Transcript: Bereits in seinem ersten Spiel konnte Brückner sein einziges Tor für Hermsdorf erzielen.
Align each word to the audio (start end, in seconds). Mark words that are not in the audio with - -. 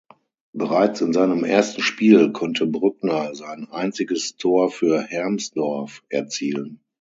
Bereits 0.53 1.01
in 1.01 1.13
seinem 1.13 1.43
ersten 1.43 1.83
Spiel 1.83 2.31
konnte 2.31 2.65
Brückner 2.65 3.35
sein 3.35 3.67
einziges 3.69 4.35
Tor 4.35 4.71
für 4.71 5.03
Hermsdorf 5.03 6.01
erzielen. 6.09 6.79